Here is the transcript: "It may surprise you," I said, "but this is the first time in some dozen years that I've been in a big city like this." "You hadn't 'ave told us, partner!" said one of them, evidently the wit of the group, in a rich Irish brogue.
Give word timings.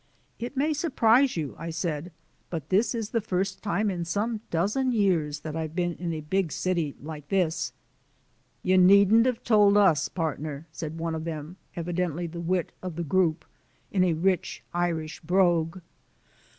"It 0.39 0.57
may 0.57 0.73
surprise 0.73 1.37
you," 1.37 1.53
I 1.59 1.69
said, 1.69 2.11
"but 2.49 2.69
this 2.69 2.95
is 2.95 3.11
the 3.11 3.21
first 3.21 3.61
time 3.61 3.91
in 3.91 4.03
some 4.03 4.41
dozen 4.49 4.91
years 4.93 5.41
that 5.41 5.55
I've 5.55 5.75
been 5.75 5.93
in 5.93 6.11
a 6.11 6.21
big 6.21 6.51
city 6.51 6.95
like 6.99 7.27
this." 7.29 7.71
"You 8.63 8.81
hadn't 8.81 9.27
'ave 9.27 9.37
told 9.43 9.77
us, 9.77 10.09
partner!" 10.09 10.65
said 10.71 10.97
one 10.97 11.13
of 11.13 11.23
them, 11.25 11.57
evidently 11.75 12.25
the 12.25 12.41
wit 12.41 12.71
of 12.81 12.95
the 12.95 13.03
group, 13.03 13.45
in 13.91 14.03
a 14.03 14.13
rich 14.15 14.63
Irish 14.73 15.19
brogue. 15.19 15.81